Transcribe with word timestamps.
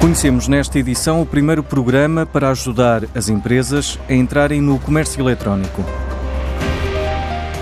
Conhecemos 0.00 0.46
nesta 0.46 0.78
edição 0.78 1.20
o 1.20 1.26
primeiro 1.26 1.60
programa 1.60 2.24
para 2.24 2.50
ajudar 2.50 3.02
as 3.16 3.28
empresas 3.28 3.98
a 4.08 4.14
entrarem 4.14 4.60
no 4.60 4.78
comércio 4.78 5.20
eletrónico. 5.20 5.84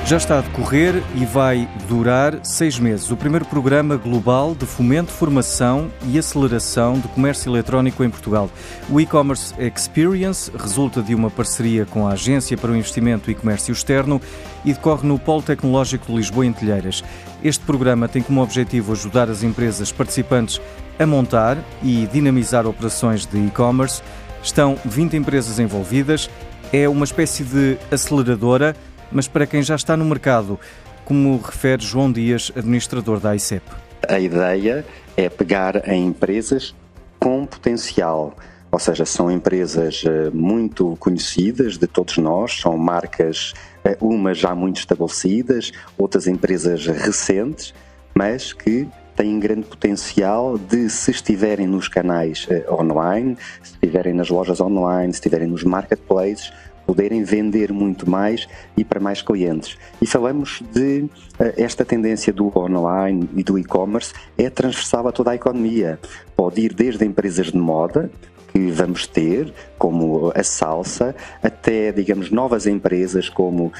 Já 0.07 0.19
está 0.19 0.39
a 0.39 0.41
decorrer 0.41 1.03
e 1.17 1.25
vai 1.25 1.69
durar 1.89 2.39
seis 2.45 2.79
meses. 2.79 3.11
O 3.11 3.17
primeiro 3.17 3.45
programa 3.45 3.97
global 3.97 4.55
de 4.55 4.65
fomento, 4.65 5.11
formação 5.11 5.91
e 6.07 6.17
aceleração 6.17 6.97
do 6.97 7.09
comércio 7.09 7.51
eletrónico 7.51 8.05
em 8.05 8.09
Portugal. 8.09 8.49
O 8.89 9.01
e-commerce 9.01 9.53
Experience 9.59 10.49
resulta 10.57 11.03
de 11.03 11.13
uma 11.13 11.29
parceria 11.29 11.85
com 11.85 12.07
a 12.07 12.13
Agência 12.13 12.57
para 12.57 12.71
o 12.71 12.77
Investimento 12.77 13.33
e 13.33 13.35
Comércio 13.35 13.73
Externo 13.73 14.23
e 14.65 14.73
decorre 14.73 15.09
no 15.09 15.19
Polo 15.19 15.43
Tecnológico 15.43 16.07
de 16.07 16.15
Lisboa, 16.15 16.47
em 16.47 16.53
Telheiras. 16.53 17.03
Este 17.43 17.65
programa 17.65 18.07
tem 18.07 18.23
como 18.23 18.41
objetivo 18.41 18.93
ajudar 18.93 19.29
as 19.29 19.43
empresas 19.43 19.91
participantes 19.91 20.61
a 21.01 21.05
montar 21.05 21.59
e 21.83 22.07
dinamizar 22.13 22.65
operações 22.65 23.27
de 23.27 23.45
e-commerce. 23.45 24.03
Estão 24.41 24.79
20 24.85 25.17
empresas 25.17 25.59
envolvidas. 25.59 26.31
É 26.73 26.89
uma 26.89 27.05
espécie 27.05 27.43
de 27.43 27.77
aceleradora 27.91 28.77
mas 29.11 29.29
para 29.29 29.47
quem 29.47 29.63
já 29.63 29.75
está 29.75 29.97
no 29.97 30.05
mercado, 30.05 30.59
como 31.05 31.39
refere 31.39 31.83
João 31.83 32.11
Dias, 32.11 32.53
administrador 32.57 33.21
da 33.21 33.35
ICEP. 33.35 33.63
A 34.09 34.19
ideia 34.19 34.85
é 35.17 35.29
pegar 35.29 35.89
em 35.89 36.07
empresas 36.07 36.75
com 37.19 37.47
potencial, 37.47 38.37
ou 38.71 38.79
seja, 38.79 39.05
são 39.07 39.31
empresas 39.31 40.05
eh, 40.07 40.31
muito 40.31 40.97
conhecidas 40.99 41.79
de 41.79 41.87
todos 41.87 42.19
nós, 42.19 42.61
são 42.61 42.77
marcas, 42.77 43.55
eh, 43.85 43.97
umas 44.01 44.39
já 44.39 44.55
muito 44.55 44.79
estabelecidas, 44.79 45.73
outras 45.97 46.27
empresas 46.27 46.87
recentes, 46.87 47.73
mas 48.15 48.53
que 48.53 48.89
têm 49.17 49.41
grande 49.41 49.67
potencial 49.67 50.59
de, 50.59 50.91
se 50.91 51.11
estiverem 51.11 51.67
nos 51.67 51.89
canais 51.89 52.47
eh, 52.51 52.65
online, 52.71 53.37
se 53.63 53.73
estiverem 53.73 54.13
nas 54.13 54.29
lojas 54.29 54.61
online, 54.61 55.13
se 55.13 55.19
estiverem 55.19 55.49
nos 55.49 55.65
marketplaces, 55.65 56.53
poderem 56.87 57.25
vender 57.25 57.73
muito 57.73 58.09
mais 58.09 58.47
e 58.77 58.85
para 58.85 59.01
mais 59.01 59.21
clientes. 59.21 59.77
E 60.01 60.07
falamos 60.07 60.63
de 60.73 61.03
uh, 61.03 61.53
esta 61.57 61.85
tendência 61.85 62.33
do 62.33 62.57
online 62.57 63.29
e 63.35 63.43
do 63.43 63.59
e-commerce 63.59 64.13
é 64.39 64.49
transversal 64.49 65.09
a 65.09 65.13
toda 65.13 65.33
a 65.33 65.35
economia. 65.35 65.99
Pode 66.37 66.61
ir 66.61 66.73
desde 66.73 67.05
empresas 67.05 67.47
de 67.51 67.59
moda, 67.59 68.11
que 68.57 68.71
vamos 68.71 69.07
ter, 69.07 69.53
como 69.77 70.33
a 70.35 70.43
Salsa, 70.43 71.15
até, 71.43 71.93
digamos, 71.93 72.31
novas 72.31 72.67
empresas 72.67 73.29
como 73.29 73.67
uh, 73.67 73.73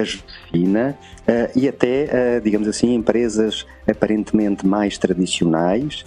a 0.00 0.04
Josefina 0.04 0.94
uh, 1.22 1.58
e 1.58 1.66
até, 1.66 2.36
uh, 2.36 2.40
digamos 2.42 2.68
assim, 2.68 2.94
empresas 2.94 3.66
aparentemente 3.90 4.66
mais 4.66 4.98
tradicionais, 4.98 6.04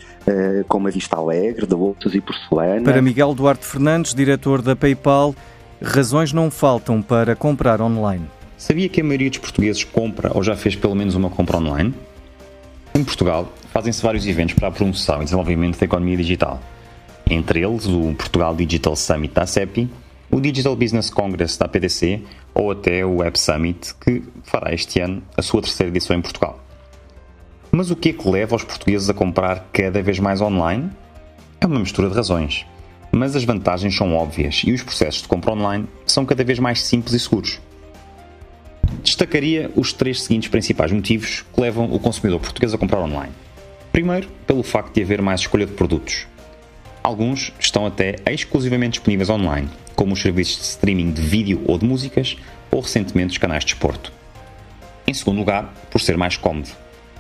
como 0.67 0.87
a 0.87 0.91
Vista 0.91 1.17
Alegre, 1.17 1.65
de 1.65 1.73
Outros 1.73 2.13
e 2.13 2.21
Porcelana. 2.21 2.83
Para 2.83 3.01
Miguel 3.01 3.33
Duarte 3.33 3.65
Fernandes, 3.65 4.13
diretor 4.13 4.61
da 4.61 4.75
PayPal, 4.75 5.33
razões 5.81 6.31
não 6.31 6.51
faltam 6.51 7.01
para 7.01 7.35
comprar 7.35 7.81
online. 7.81 8.25
Sabia 8.57 8.87
que 8.87 9.01
a 9.01 9.03
maioria 9.03 9.29
dos 9.29 9.39
portugueses 9.39 9.83
compra 9.83 10.31
ou 10.35 10.43
já 10.43 10.55
fez 10.55 10.75
pelo 10.75 10.95
menos 10.95 11.15
uma 11.15 11.29
compra 11.29 11.57
online? 11.57 11.93
Em 12.93 13.03
Portugal, 13.03 13.51
fazem-se 13.73 14.01
vários 14.01 14.27
eventos 14.27 14.53
para 14.53 14.67
a 14.67 14.71
promoção 14.71 15.21
e 15.21 15.23
desenvolvimento 15.23 15.79
da 15.79 15.85
economia 15.85 16.15
digital. 16.15 16.59
Entre 17.27 17.63
eles, 17.63 17.87
o 17.87 18.13
Portugal 18.13 18.55
Digital 18.55 18.95
Summit 18.95 19.33
da 19.33 19.47
CEPI, 19.47 19.89
o 20.29 20.39
Digital 20.39 20.75
Business 20.75 21.09
Congress 21.09 21.57
da 21.57 21.67
PDC 21.67 22.21
ou 22.53 22.71
até 22.71 23.03
o 23.03 23.17
Web 23.17 23.39
Summit, 23.39 23.95
que 23.95 24.23
fará 24.43 24.73
este 24.73 24.99
ano 24.99 25.23
a 25.35 25.41
sua 25.41 25.61
terceira 25.61 25.89
edição 25.89 26.15
em 26.15 26.21
Portugal. 26.21 26.59
Mas 27.71 27.89
o 27.89 27.95
que 27.95 28.09
é 28.09 28.13
que 28.13 28.29
leva 28.29 28.55
os 28.55 28.63
portugueses 28.63 29.09
a 29.09 29.13
comprar 29.13 29.69
cada 29.73 30.01
vez 30.03 30.19
mais 30.19 30.41
online? 30.41 30.91
É 31.59 31.65
uma 31.65 31.79
mistura 31.79 32.09
de 32.09 32.15
razões 32.15 32.65
mas 33.11 33.35
as 33.35 33.43
vantagens 33.43 33.95
são 33.95 34.15
óbvias 34.15 34.61
e 34.65 34.71
os 34.71 34.83
processos 34.83 35.21
de 35.21 35.27
compra 35.27 35.51
online 35.51 35.87
são 36.05 36.25
cada 36.25 36.43
vez 36.43 36.59
mais 36.59 36.81
simples 36.81 37.13
e 37.13 37.19
seguros. 37.19 37.59
Destacaria 39.03 39.71
os 39.75 39.93
três 39.93 40.21
seguintes 40.21 40.49
principais 40.49 40.91
motivos 40.91 41.43
que 41.53 41.61
levam 41.61 41.91
o 41.91 41.99
consumidor 41.99 42.39
português 42.39 42.73
a 42.73 42.77
comprar 42.77 42.99
online. 42.99 43.33
Primeiro, 43.91 44.29
pelo 44.47 44.63
facto 44.63 44.93
de 44.93 45.01
haver 45.01 45.21
mais 45.21 45.41
escolha 45.41 45.65
de 45.65 45.73
produtos. 45.73 46.27
Alguns 47.03 47.51
estão 47.59 47.85
até 47.85 48.15
exclusivamente 48.25 48.93
disponíveis 48.93 49.29
online, 49.29 49.69
como 49.95 50.13
os 50.13 50.21
serviços 50.21 50.57
de 50.57 50.63
streaming 50.65 51.11
de 51.11 51.21
vídeo 51.21 51.61
ou 51.65 51.77
de 51.77 51.85
músicas, 51.85 52.37
ou 52.69 52.79
recentemente 52.79 53.31
os 53.31 53.37
canais 53.37 53.65
de 53.65 53.73
desporto. 53.73 54.13
Em 55.05 55.13
segundo 55.13 55.39
lugar, 55.39 55.73
por 55.89 55.99
ser 55.99 56.15
mais 56.15 56.37
cómodo. 56.37 56.69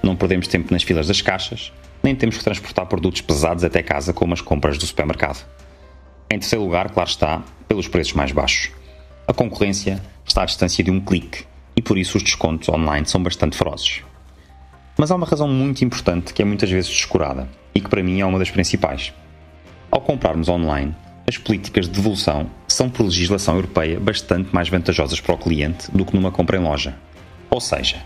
Não 0.01 0.15
perdemos 0.15 0.47
tempo 0.47 0.71
nas 0.71 0.83
filas 0.83 1.07
das 1.07 1.21
caixas, 1.21 1.73
nem 2.01 2.15
temos 2.15 2.37
que 2.37 2.43
transportar 2.43 2.85
produtos 2.85 3.21
pesados 3.21 3.63
até 3.63 3.83
casa 3.83 4.13
como 4.13 4.33
as 4.33 4.41
compras 4.41 4.77
do 4.77 4.85
supermercado. 4.85 5.45
Em 6.31 6.39
terceiro 6.39 6.63
lugar, 6.63 6.89
claro 6.91 7.09
está, 7.09 7.43
pelos 7.67 7.89
preços 7.89 8.13
mais 8.13 8.31
baixos. 8.31 8.71
A 9.27 9.33
concorrência 9.33 10.01
está 10.25 10.43
à 10.43 10.45
distância 10.45 10.81
de 10.81 10.89
um 10.89 11.01
clique 11.01 11.43
e 11.75 11.81
por 11.81 11.97
isso 11.97 12.15
os 12.15 12.23
descontos 12.23 12.69
online 12.69 13.05
são 13.05 13.21
bastante 13.21 13.57
ferozes. 13.57 14.01
Mas 14.97 15.11
há 15.11 15.15
uma 15.15 15.27
razão 15.27 15.49
muito 15.49 15.83
importante 15.83 16.33
que 16.33 16.41
é 16.41 16.45
muitas 16.45 16.69
vezes 16.69 16.89
descurada 16.89 17.49
e 17.75 17.81
que 17.81 17.89
para 17.89 18.01
mim 18.01 18.21
é 18.21 18.25
uma 18.25 18.39
das 18.39 18.49
principais. 18.49 19.11
Ao 19.91 19.99
comprarmos 19.99 20.47
online, 20.47 20.95
as 21.27 21.37
políticas 21.37 21.87
de 21.87 21.91
devolução 21.91 22.49
são, 22.65 22.89
por 22.89 23.03
legislação 23.03 23.55
europeia, 23.55 23.99
bastante 23.99 24.55
mais 24.55 24.69
vantajosas 24.69 25.19
para 25.19 25.35
o 25.35 25.37
cliente 25.37 25.91
do 25.91 26.05
que 26.05 26.15
numa 26.15 26.31
compra 26.31 26.55
em 26.55 26.61
loja. 26.61 26.95
Ou 27.49 27.59
seja, 27.59 28.05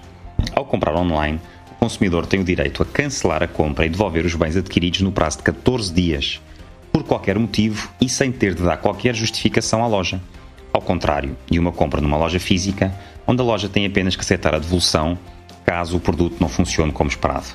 ao 0.55 0.65
comprar 0.65 0.95
online, 0.95 1.39
o 1.73 1.75
consumidor 1.75 2.25
tem 2.25 2.39
o 2.39 2.43
direito 2.43 2.81
a 2.81 2.87
cancelar 2.87 3.43
a 3.43 3.47
compra 3.47 3.85
e 3.85 3.89
devolver 3.89 4.25
os 4.25 4.33
bens 4.33 4.57
adquiridos 4.57 5.01
no 5.01 5.11
prazo 5.11 5.37
de 5.37 5.43
14 5.43 5.93
dias 5.93 6.41
por 6.95 7.03
qualquer 7.03 7.37
motivo 7.37 7.89
e 7.99 8.07
sem 8.07 8.31
ter 8.31 8.53
de 8.53 8.63
dar 8.63 8.77
qualquer 8.77 9.13
justificação 9.13 9.83
à 9.83 9.87
loja. 9.87 10.21
Ao 10.71 10.79
contrário 10.81 11.35
de 11.51 11.59
uma 11.59 11.73
compra 11.73 11.99
numa 11.99 12.15
loja 12.15 12.39
física, 12.39 12.95
onde 13.27 13.41
a 13.41 13.43
loja 13.43 13.67
tem 13.67 13.85
apenas 13.85 14.15
que 14.15 14.21
aceitar 14.21 14.55
a 14.55 14.59
devolução 14.59 15.17
caso 15.65 15.97
o 15.97 15.99
produto 15.99 16.37
não 16.39 16.47
funcione 16.47 16.93
como 16.93 17.09
esperado. 17.09 17.47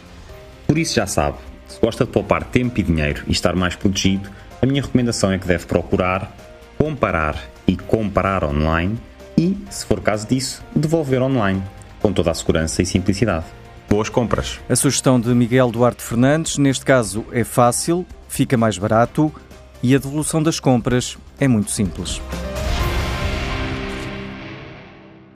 Por 0.66 0.76
isso 0.76 0.94
já 0.94 1.06
sabe, 1.06 1.38
se 1.66 1.80
gosta 1.80 2.04
de 2.04 2.10
poupar 2.10 2.44
tempo 2.44 2.80
e 2.80 2.82
dinheiro 2.82 3.22
e 3.26 3.32
estar 3.32 3.56
mais 3.56 3.74
protegido, 3.74 4.28
a 4.60 4.66
minha 4.66 4.82
recomendação 4.82 5.32
é 5.32 5.38
que 5.38 5.46
deve 5.46 5.64
procurar, 5.64 6.36
comparar 6.76 7.42
e 7.66 7.78
comparar 7.78 8.44
online 8.44 8.98
e, 9.38 9.56
se 9.70 9.86
for 9.86 10.02
caso 10.02 10.28
disso, 10.28 10.62
devolver 10.76 11.22
online, 11.22 11.62
com 12.02 12.12
toda 12.12 12.30
a 12.30 12.34
segurança 12.34 12.82
e 12.82 12.84
simplicidade. 12.84 13.46
Boas 13.88 14.10
compras! 14.10 14.60
A 14.68 14.76
sugestão 14.76 15.18
de 15.18 15.30
Miguel 15.30 15.70
Duarte 15.70 16.02
Fernandes, 16.02 16.58
neste 16.58 16.84
caso, 16.84 17.24
é 17.32 17.42
fácil, 17.42 18.04
fica 18.40 18.56
mais 18.56 18.78
barato 18.78 19.30
e 19.82 19.94
a 19.94 19.98
devolução 19.98 20.42
das 20.42 20.58
compras 20.58 21.18
é 21.38 21.46
muito 21.46 21.70
simples. 21.70 22.22